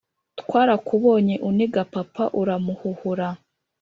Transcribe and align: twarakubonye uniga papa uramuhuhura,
twarakubonye 0.41 1.35
uniga 1.49 1.81
papa 1.93 2.23
uramuhuhura, 2.41 3.27